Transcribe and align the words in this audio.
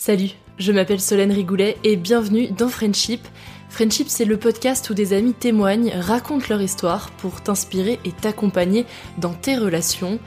Salut, 0.00 0.30
je 0.56 0.72
m'appelle 0.72 0.98
Solène 0.98 1.30
Rigoulet 1.30 1.76
et 1.84 1.96
bienvenue 1.96 2.48
dans 2.52 2.70
Friendship. 2.70 3.20
Friendship, 3.68 4.08
c'est 4.08 4.24
le 4.24 4.38
podcast 4.38 4.88
où 4.88 4.94
des 4.94 5.12
amis 5.12 5.34
témoignent, 5.34 5.92
racontent 5.94 6.46
leur 6.48 6.62
histoire 6.62 7.10
pour 7.18 7.42
t'inspirer 7.42 8.00
et 8.06 8.12
t'accompagner 8.12 8.86
dans 9.18 9.34
tes 9.34 9.58
relations. 9.58 10.18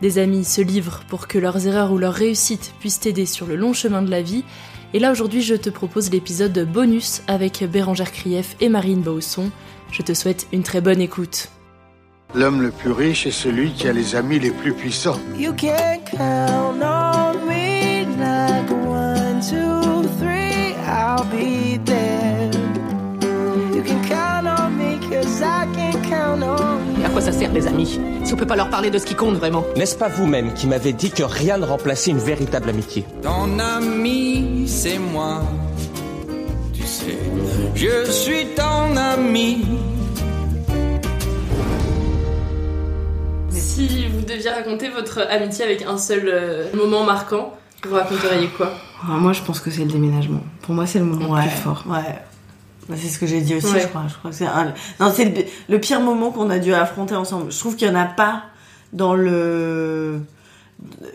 Des 0.00 0.16
amis 0.18 0.46
se 0.46 0.62
livrent 0.62 1.02
pour 1.10 1.28
que 1.28 1.36
leurs 1.36 1.66
erreurs 1.66 1.92
ou 1.92 1.98
leurs 1.98 2.14
réussites 2.14 2.72
puissent 2.80 3.00
t'aider 3.00 3.26
sur 3.26 3.44
le 3.44 3.56
long 3.56 3.74
chemin 3.74 4.00
de 4.00 4.10
la 4.10 4.22
vie. 4.22 4.44
Et 4.94 4.98
là 4.98 5.12
aujourd'hui, 5.12 5.42
je 5.42 5.56
te 5.56 5.68
propose 5.68 6.10
l'épisode 6.10 6.58
bonus 6.66 7.20
avec 7.26 7.62
Bérangère 7.64 8.12
Krief 8.12 8.56
et 8.62 8.70
Marine 8.70 9.02
Bausson. 9.02 9.50
Je 9.92 10.00
te 10.00 10.14
souhaite 10.14 10.46
une 10.54 10.62
très 10.62 10.80
bonne 10.80 11.02
écoute. 11.02 11.50
L'homme 12.34 12.62
le 12.62 12.70
plus 12.70 12.92
riche 12.92 13.26
est 13.26 13.30
celui 13.30 13.72
qui 13.72 13.88
a 13.88 13.92
les 13.92 14.16
amis 14.16 14.38
les 14.38 14.52
plus 14.52 14.72
puissants. 14.72 15.20
You 15.36 15.52
can 15.52 15.98
count 16.10 16.80
on 16.82 17.17
amis 27.44 28.00
Si 28.24 28.32
on 28.34 28.36
peut 28.36 28.46
pas 28.46 28.56
leur 28.56 28.70
parler 28.70 28.90
de 28.90 28.98
ce 28.98 29.06
qui 29.06 29.14
compte 29.14 29.34
vraiment 29.36 29.64
N'est-ce 29.76 29.96
pas 29.96 30.08
vous-même 30.08 30.52
qui 30.54 30.66
m'avez 30.66 30.92
dit 30.92 31.10
que 31.10 31.22
rien 31.22 31.58
ne 31.58 31.64
remplaçait 31.64 32.10
une 32.10 32.18
véritable 32.18 32.68
amitié 32.68 33.04
Ton 33.22 33.58
ami, 33.58 34.64
c'est 34.66 34.98
moi. 34.98 35.42
Tu 36.72 36.82
sais, 36.84 37.18
je 37.74 38.10
suis 38.10 38.46
ton 38.56 38.96
ami. 38.96 39.64
Si 43.50 44.06
vous 44.08 44.20
deviez 44.22 44.50
raconter 44.50 44.88
votre 44.88 45.20
amitié 45.30 45.64
avec 45.64 45.82
un 45.82 45.98
seul 45.98 46.22
euh, 46.26 46.64
moment 46.74 47.04
marquant, 47.04 47.54
vous 47.86 47.94
raconteriez 47.94 48.48
quoi? 48.48 48.72
Ah, 49.02 49.12
moi, 49.12 49.32
je 49.32 49.42
pense 49.42 49.60
que 49.60 49.70
c'est 49.70 49.84
le 49.84 49.92
déménagement. 49.92 50.40
Pour 50.62 50.74
moi, 50.74 50.86
c'est 50.86 50.98
le 50.98 51.04
moment 51.04 51.36
le 51.36 51.42
plus 51.42 51.50
fort. 51.50 51.84
ouais. 51.88 52.18
Bah, 52.88 52.94
c'est 52.98 53.08
ce 53.08 53.18
que 53.18 53.26
j'ai 53.26 53.40
dit 53.42 53.54
aussi, 53.54 53.72
Ouais. 53.72 53.80
je 53.80 53.86
crois. 53.88 54.04
Je 54.08 54.14
crois 54.16 54.30
que 54.30 54.36
c'est 54.36 54.46
un... 54.46 54.72
Non, 55.00 55.12
c'est 55.14 55.24
le... 55.26 55.44
le 55.68 55.78
pire 55.80 56.00
moment 56.00 56.30
qu'on 56.30 56.48
a 56.50 56.58
dû 56.58 56.72
affronter 56.72 57.14
ensemble. 57.14 57.52
Je 57.52 57.58
trouve 57.58 57.76
qu'il 57.76 57.86
y 57.86 57.90
en 57.90 57.94
a 57.94 58.04
pas 58.06 58.44
dans 58.92 59.14
le 59.14 60.20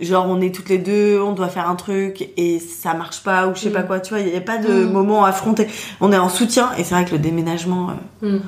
genre 0.02 0.28
on 0.28 0.42
est 0.42 0.54
toutes 0.54 0.68
les 0.70 0.78
deux, 0.78 1.22
on 1.22 1.32
doit 1.32 1.48
faire 1.48 1.70
un 1.70 1.76
truc 1.76 2.30
et 2.36 2.60
ça 2.60 2.94
marche 2.94 3.24
pas 3.24 3.48
ou 3.48 3.56
je 3.56 3.62
sais 3.62 3.70
Mm. 3.70 3.74
pas 3.74 3.84
quoi. 3.84 4.00
Tu 4.02 4.10
vois, 4.14 4.20
il 4.22 4.28
y 4.32 4.36
a 4.36 4.42
pas 4.42 4.58
de 4.58 4.84
moment 4.86 5.24
affronté. 5.26 5.68
On 6.02 6.12
est 6.12 6.18
en 6.18 6.30
soutien 6.30 6.72
et 6.78 6.84
c'est 6.84 6.94
vrai 6.96 7.06
que 7.06 7.12
le 7.12 7.20
déménagement, 7.20 7.92
euh, 8.24 8.38
Mm. 8.38 8.42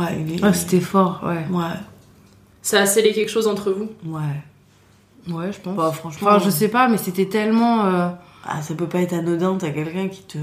ouais, 0.00 0.24
il 0.26 0.34
est- 0.36 0.40
Ah, 0.42 0.52
c'était 0.52 0.80
fort, 0.80 1.20
ouais. 1.24 1.44
ouais, 1.50 1.64
Ça 2.62 2.80
a 2.80 2.86
scellé 2.86 3.12
quelque 3.12 3.30
chose 3.30 3.46
entre 3.46 3.70
vous? 3.70 3.88
Ouais. 4.06 5.32
Ouais, 5.32 5.52
je 5.52 5.60
pense. 5.60 5.76
Bah, 5.76 5.92
franchement, 5.94 6.28
Enfin, 6.30 6.38
je 6.44 6.50
sais 6.50 6.68
pas, 6.68 6.88
mais 6.88 6.96
c'était 6.98 7.26
tellement. 7.26 7.84
euh, 7.84 8.08
Ah, 8.44 8.62
ça 8.62 8.74
peut 8.74 8.86
pas 8.86 9.00
être 9.02 9.12
anodin, 9.12 9.56
t'as 9.60 9.68
quelqu'un 9.70 10.08
qui 10.08 10.22
te, 10.22 10.38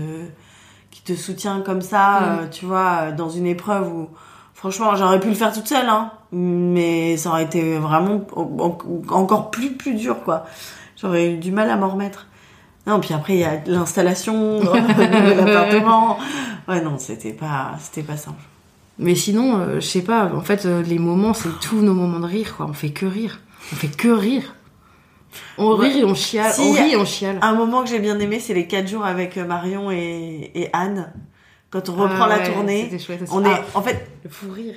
qui 1.03 1.13
te 1.13 1.19
soutient 1.19 1.61
comme 1.61 1.81
ça, 1.81 2.19
Mm. 2.19 2.23
euh, 2.23 2.47
tu 2.49 2.65
vois, 2.65 2.97
euh, 3.01 3.11
dans 3.15 3.29
une 3.29 3.45
épreuve 3.47 3.87
où, 3.93 4.09
franchement, 4.53 4.95
j'aurais 4.95 5.19
pu 5.19 5.27
le 5.29 5.35
faire 5.35 5.53
toute 5.53 5.67
seule, 5.67 5.87
hein, 5.89 6.11
mais 6.31 7.17
ça 7.17 7.29
aurait 7.29 7.43
été 7.43 7.77
vraiment 7.77 8.21
en- 8.35 8.77
en- 9.11 9.13
encore 9.15 9.51
plus, 9.51 9.71
plus 9.73 9.93
dur, 9.95 10.17
quoi. 10.23 10.45
J'aurais 10.99 11.31
eu 11.33 11.37
du 11.37 11.51
mal 11.51 11.69
à 11.69 11.75
m'en 11.75 11.89
remettre. 11.89 12.27
Non, 12.87 12.99
puis 12.99 13.13
après, 13.13 13.33
il 13.33 13.39
y 13.39 13.43
a 13.43 13.59
l'installation 13.67 14.59
dans 14.63 14.73
le 14.73 14.81
nouvel 14.81 15.39
appartement. 15.41 16.17
Ouais, 16.67 16.81
non, 16.81 16.97
c'était 16.97 17.33
pas, 17.33 17.71
c'était 17.79 18.03
pas 18.03 18.17
simple. 18.17 18.41
Mais 18.99 19.13
sinon, 19.13 19.57
euh, 19.59 19.75
je 19.75 19.85
sais 19.87 20.01
pas, 20.01 20.31
en 20.33 20.41
fait, 20.41 20.65
euh, 20.65 20.81
les 20.81 20.97
moments, 20.97 21.33
c'est 21.33 21.59
tous 21.61 21.81
nos 21.81 21.93
moments 21.93 22.19
de 22.19 22.25
rire, 22.25 22.55
quoi. 22.57 22.65
On 22.67 22.73
fait 22.73 22.89
que 22.89 23.05
rire. 23.05 23.39
On 23.71 23.75
fait 23.75 23.89
que 23.95 24.07
rire. 24.07 24.55
On 25.57 25.75
Ouais. 25.77 25.87
rit 25.89 25.99
et 25.99 26.03
on 26.05 26.15
chiale. 26.15 26.51
Si, 26.53 26.61
on 26.61 26.71
rit 26.73 26.91
et 26.93 26.97
on 26.97 27.05
chiale. 27.05 27.39
Un 27.41 27.53
moment 27.53 27.83
que 27.83 27.89
j'ai 27.89 27.99
bien 27.99 28.19
aimé, 28.19 28.39
c'est 28.39 28.53
les 28.53 28.67
quatre 28.67 28.87
jours 28.87 29.05
avec 29.05 29.37
euh, 29.37 29.45
Marion 29.45 29.91
et, 29.91 30.51
et 30.55 30.69
Anne. 30.73 31.11
Quand 31.69 31.89
on 31.89 31.93
reprend 31.93 32.23
Ah 32.25 32.29
la 32.29 32.37
ouais, 32.37 32.51
tournée, 32.53 32.89
chouette 32.99 33.21
on 33.31 33.43
Ah. 33.45 33.49
est, 33.49 33.77
en 33.77 33.81
fait, 33.81 34.07
Le 34.23 34.29
fou 34.29 34.47
rire. 34.51 34.75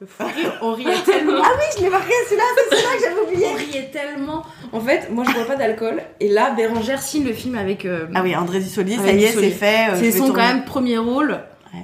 Le 0.00 0.06
fou 0.06 0.24
rire, 0.24 0.52
on 0.60 0.72
riait 0.74 0.90
tellement. 1.06 1.40
ah 1.42 1.50
oui, 1.56 1.64
je 1.78 1.82
l'ai 1.84 1.88
marqué, 1.90 2.12
celui-là, 2.28 2.42
c'est 2.56 2.76
celui-là 2.76 2.96
que 2.96 3.02
j'avais 3.02 3.20
oublié. 3.32 3.46
On 3.50 3.54
riait 3.72 3.90
tellement. 3.92 4.42
En 4.72 4.80
fait, 4.80 5.08
moi, 5.10 5.24
je 5.26 5.32
bois 5.32 5.44
pas 5.44 5.56
d'alcool. 5.56 6.02
Et 6.20 6.28
là, 6.28 6.50
Bérangère 6.50 7.00
signe 7.00 7.24
le 7.24 7.32
film 7.32 7.54
avec. 7.56 7.86
euh, 7.86 8.06
Ah 8.14 8.22
oui, 8.22 8.34
André 8.36 8.58
Dussolier, 8.60 8.96
ça 8.96 9.12
y 9.12 9.24
est, 9.24 9.32
c'est 9.32 9.50
fait. 9.50 9.90
euh, 9.92 9.96
C'est 9.98 10.10
son 10.12 10.28
quand 10.28 10.36
même 10.42 10.64
premier 10.64 10.98
rôle 10.98 11.38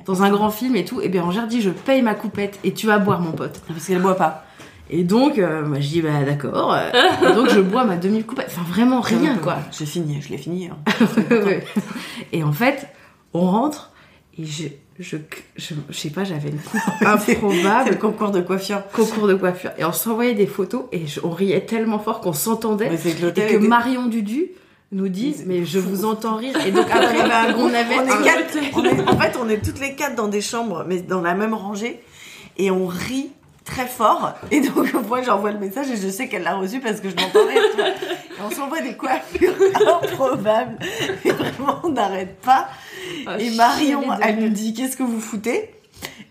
dans 0.07 0.23
un 0.23 0.31
grand 0.31 0.51
film 0.51 0.75
et 0.77 0.85
tout. 0.85 1.01
Et 1.01 1.09
Bérangère 1.09 1.47
dit 1.47 1.63
Je 1.63 1.71
paye 1.71 2.03
ma 2.03 2.15
coupette 2.15 2.59
et 2.65 2.73
tu 2.75 2.87
vas 2.87 2.99
boire, 2.99 3.21
mon 3.21 3.33
pote. 3.33 3.61
Parce 3.69 3.87
qu'elle 3.87 4.01
boit 4.01 4.17
pas. 4.17 4.45
Et 4.95 5.05
donc, 5.05 5.39
euh, 5.39 5.65
moi, 5.65 5.81
je 5.81 5.89
dis 5.89 6.03
Bah 6.03 6.23
d'accord. 6.25 6.73
euh, 6.75 6.91
et 7.31 7.35
donc, 7.35 7.49
je 7.49 7.61
bois 7.61 7.85
ma 7.85 7.97
demi-coupette. 7.97 8.47
Enfin, 8.51 8.63
vraiment 8.71 9.01
rien, 9.01 9.37
quoi. 9.39 9.57
J'ai 9.77 9.87
fini, 9.87 10.21
je 10.21 10.29
l'ai 10.29 10.37
fini. 10.39 10.69
hein. 10.69 10.77
Et 12.33 12.45
en 12.45 12.53
fait, 12.53 12.87
on 13.35 13.41
rentre 13.41 13.91
et 14.39 14.45
je. 14.45 14.65
Je, 14.99 15.17
je, 15.57 15.75
je 15.89 15.99
sais 15.99 16.11
pas, 16.11 16.23
j'avais 16.23 16.51
une 16.51 16.59
coupe 16.59 16.79
C'est 17.25 17.33
le 17.41 17.47
improbable, 17.49 17.99
concours 17.99 18.31
de 18.31 18.43
coiffure. 18.43 18.83
concours 18.93 19.27
de 19.27 19.35
coiffure. 19.35 19.71
Et 19.79 19.85
on 19.87 19.93
s'envoyait 19.93 20.35
des 20.35 20.47
photos 20.47 20.85
et 20.93 21.07
je- 21.07 21.21
on 21.25 21.31
riait 21.31 21.63
tellement 21.63 21.99
fort 21.99 22.21
qu'on 22.21 22.35
s'entendait. 22.35 22.95
C'est 22.99 23.19
Et 23.19 23.47
que 23.53 23.57
Marion 23.57 24.07
Dudu 24.07 24.49
nous 24.93 25.09
dise 25.09 25.45
Mais 25.47 25.65
je 25.65 25.79
vous 25.79 26.05
entends 26.05 26.37
rire. 26.37 26.55
Et 26.67 26.71
donc 26.71 26.85
après, 26.93 27.17
On 27.17 27.21
avait 27.25 27.33
un 27.33 27.53
groupe, 27.53 27.71
on 27.71 27.75
avait 27.75 27.99
on 27.99 28.05
est 28.05 28.25
quatre, 28.25 28.59
on 28.75 28.85
est- 28.85 29.09
en 29.09 29.19
fait, 29.19 29.37
on 29.43 29.49
est 29.49 29.65
toutes 29.65 29.81
les 29.81 29.95
quatre 29.95 30.15
dans 30.15 30.29
des 30.29 30.43
chambres, 30.43 30.85
mais 30.87 31.01
dans 31.01 31.23
la 31.23 31.35
même 31.35 31.55
rangée, 31.55 32.01
et 32.59 32.71
on 32.71 32.87
rit 32.87 33.31
très 33.65 33.87
fort. 33.87 34.35
Et 34.51 34.61
donc, 34.61 34.93
moi, 35.09 35.23
j'envoie 35.23 35.53
le 35.53 35.59
message 35.59 35.91
et 35.91 35.97
je 35.97 36.09
sais 36.09 36.29
qu'elle 36.29 36.43
l'a 36.43 36.57
reçu 36.57 36.81
parce 36.81 37.01
que 37.01 37.09
je 37.09 37.15
vois. 37.15 37.53
Et 37.53 38.43
on 38.45 38.51
s'envoie 38.51 38.81
des 38.81 38.97
coiffures 38.97 39.55
improbables. 40.03 40.79
Et 41.25 41.31
vraiment, 41.31 41.81
on 41.85 41.91
n'arrête 41.91 42.41
pas. 42.41 42.69
Ah, 43.27 43.39
et 43.39 43.51
Marion, 43.51 44.05
elle 44.21 44.39
nous 44.39 44.49
dit 44.49 44.75
Qu'est-ce 44.75 44.97
que 44.97 45.03
vous 45.03 45.21
foutez? 45.21 45.71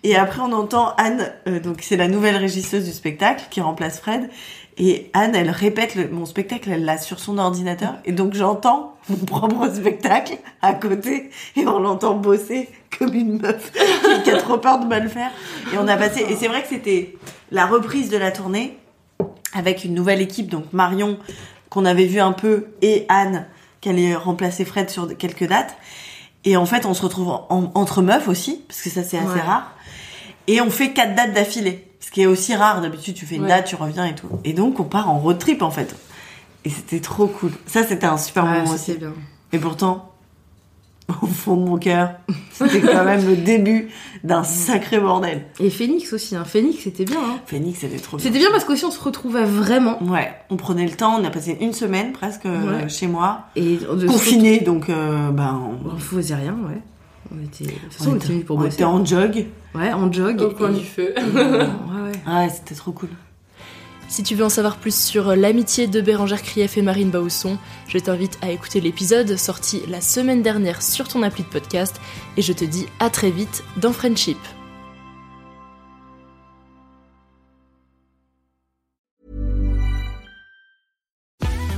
Et 0.03 0.15
après, 0.15 0.41
on 0.41 0.51
entend 0.51 0.95
Anne, 0.97 1.31
euh, 1.47 1.59
donc 1.59 1.81
c'est 1.81 1.95
la 1.95 2.07
nouvelle 2.07 2.35
régisseuse 2.35 2.85
du 2.85 2.91
spectacle 2.91 3.45
qui 3.51 3.61
remplace 3.61 3.99
Fred, 3.99 4.29
Et 4.77 5.09
Anne, 5.13 5.35
elle 5.35 5.49
répète 5.49 5.95
le- 5.95 6.07
mon 6.09 6.25
spectacle, 6.25 6.69
elle 6.71 6.85
l'a 6.85 6.97
sur 6.97 7.19
son 7.19 7.37
ordinateur. 7.37 7.95
Et 8.05 8.11
donc 8.13 8.33
j'entends 8.33 8.95
mon 9.09 9.17
propre 9.17 9.69
spectacle 9.73 10.37
à 10.61 10.73
côté 10.73 11.29
et 11.55 11.67
on 11.67 11.79
l'entend 11.79 12.15
bosser 12.15 12.69
comme 12.97 13.13
une 13.13 13.39
meuf 13.41 13.71
qui 14.23 14.31
a 14.31 14.37
trop 14.37 14.57
peur 14.57 14.79
de 14.79 14.85
mal 14.85 15.09
faire. 15.09 15.29
Et 15.73 15.77
on 15.77 15.87
a 15.87 15.97
passé, 15.97 16.25
et 16.29 16.35
c'est 16.35 16.47
vrai 16.47 16.61
que 16.61 16.69
c'était 16.69 17.15
la 17.51 17.65
reprise 17.65 18.09
de 18.09 18.17
la 18.17 18.31
tournée 18.31 18.77
avec 19.53 19.83
une 19.83 19.93
nouvelle 19.93 20.21
équipe, 20.21 20.49
donc 20.49 20.65
Marion, 20.71 21.17
qu'on 21.69 21.83
avait 21.85 22.05
vu 22.05 22.19
un 22.19 22.31
peu, 22.31 22.67
et 22.81 23.05
Anne, 23.09 23.45
qui 23.81 23.89
allait 23.89 24.15
remplacer 24.15 24.63
Fred 24.65 24.89
sur 24.89 25.15
quelques 25.17 25.47
dates. 25.47 25.75
Et 26.45 26.55
en 26.57 26.65
fait, 26.65 26.85
on 26.85 26.93
se 26.93 27.01
retrouve 27.01 27.29
en- 27.29 27.71
entre 27.75 28.01
meufs 28.01 28.27
aussi, 28.29 28.63
parce 28.67 28.81
que 28.81 28.89
ça 28.89 29.03
c'est 29.03 29.17
assez 29.17 29.27
Ouais. 29.27 29.41
rare. 29.41 29.75
Et 30.47 30.61
on 30.61 30.69
fait 30.69 30.91
quatre 30.91 31.13
dates 31.15 31.33
d'affilée. 31.33 31.85
Ce 32.01 32.11
qui 32.11 32.21
est 32.23 32.25
aussi 32.27 32.53
rare. 32.55 32.81
D'habitude, 32.81 33.13
tu 33.15 33.25
fais 33.25 33.35
une 33.35 33.43
Ouais. 33.43 33.47
date, 33.47 33.65
tu 33.67 33.75
reviens 33.75 34.05
et 34.05 34.15
tout. 34.15 34.27
Et 34.43 34.51
donc, 34.53 34.79
on 34.79 34.83
part 34.83 35.09
en 35.09 35.17
road 35.19 35.37
trip, 35.37 35.61
en 35.61 35.71
fait. 35.71 35.95
Et 36.65 36.69
c'était 36.69 36.99
trop 36.99 37.27
cool. 37.27 37.51
Ça, 37.65 37.83
c'était 37.83 38.05
un 38.07 38.17
super 38.17 38.43
Ouais, 38.43 38.59
moment 38.61 38.71
aussi. 38.73 38.93
bien. 38.95 39.13
Et 39.53 39.57
pourtant, 39.59 40.11
au 41.21 41.27
fond 41.27 41.55
de 41.57 41.63
mon 41.65 41.77
cœur, 41.77 42.11
c'était 42.53 42.79
quand 42.81 43.03
même 43.03 43.25
le 43.27 43.35
début 43.35 43.89
d'un 44.23 44.43
sacré 44.43 44.99
bordel. 44.99 45.43
Et 45.59 45.69
Phoenix 45.69 46.13
aussi, 46.13 46.35
hein. 46.35 46.45
Phoenix 46.45 46.83
c'était 46.83 47.03
bien. 47.05 47.19
Hein. 47.19 47.39
Phoenix, 47.47 47.79
c'était 47.79 47.97
trop 47.97 48.17
bien. 48.17 48.23
C'était 48.25 48.39
bien 48.39 48.49
parce 48.51 48.63
qu'aussi 48.63 48.85
on 48.85 48.91
se 48.91 48.99
retrouvait 49.01 49.43
vraiment. 49.43 50.01
Ouais, 50.03 50.31
on 50.49 50.55
prenait 50.57 50.85
le 50.85 50.91
temps, 50.95 51.19
on 51.19 51.23
a 51.25 51.29
passé 51.29 51.57
une 51.59 51.73
semaine 51.73 52.13
presque 52.13 52.45
euh, 52.45 52.83
Ouais. 52.83 52.89
chez 52.89 53.07
moi. 53.07 53.41
Et 53.57 53.77
de 53.77 54.07
Confinés, 54.07 54.59
donc 54.61 54.89
euh, 54.89 55.31
ben, 55.31 55.59
On 55.85 55.97
faisait 55.97 56.35
rien, 56.35 56.53
ouais. 56.69 56.79
On 57.33 57.41
était, 57.43 57.65
de 57.65 57.69
toute 57.71 57.79
on, 57.87 57.91
façon, 57.91 58.09
on 58.11 58.15
était, 58.15 58.25
était 58.25 58.33
venus 58.33 58.45
pour 58.45 58.57
on 58.57 58.59
bosser. 58.61 58.73
était 58.75 58.83
en 58.83 59.05
jog. 59.05 59.45
Ouais, 59.75 59.93
en 59.93 60.11
jog. 60.11 60.41
Au 60.41 60.49
coin 60.51 60.71
et- 60.73 60.79
du 60.79 60.85
feu. 60.85 61.13
et- 61.17 61.21
ouais, 61.21 61.41
ouais. 61.43 62.11
Ouais, 62.27 62.49
c'était 62.49 62.75
trop 62.75 62.91
cool. 62.91 63.09
Si 64.09 64.23
tu 64.23 64.35
veux 64.35 64.43
en 64.43 64.49
savoir 64.49 64.75
plus 64.75 64.93
sur 64.93 65.33
l'amitié 65.37 65.87
de 65.87 66.01
Bérangère 66.01 66.41
Krief 66.43 66.77
et 66.77 66.81
Marine 66.81 67.11
Bausson, 67.11 67.57
je 67.87 67.97
t'invite 67.97 68.37
à 68.41 68.51
écouter 68.51 68.81
l'épisode 68.81 69.37
sorti 69.37 69.81
la 69.87 70.01
semaine 70.01 70.41
dernière 70.41 70.81
sur 70.81 71.07
ton 71.07 71.23
appli 71.23 71.43
de 71.43 71.47
podcast 71.47 71.95
et 72.35 72.41
je 72.41 72.51
te 72.51 72.65
dis 72.65 72.87
à 72.99 73.09
très 73.09 73.31
vite 73.31 73.63
dans 73.77 73.93
Friendship. 73.93 74.37